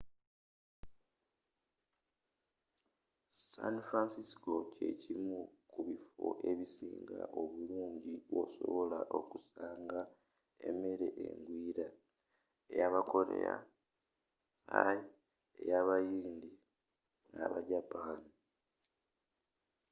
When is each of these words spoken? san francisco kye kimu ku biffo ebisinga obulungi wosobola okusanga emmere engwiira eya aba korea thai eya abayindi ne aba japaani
san 3.51 3.75
francisco 3.87 4.53
kye 4.73 4.89
kimu 5.01 5.39
ku 5.69 5.79
biffo 5.87 6.27
ebisinga 6.49 7.19
obulungi 7.41 8.13
wosobola 8.35 8.99
okusanga 9.17 10.01
emmere 10.67 11.07
engwiira 11.27 11.87
eya 12.71 12.85
aba 12.89 13.01
korea 13.11 13.55
thai 14.71 14.99
eya 15.61 15.77
abayindi 15.81 16.51
ne 17.29 17.37
aba 17.45 17.59
japaani 17.69 18.31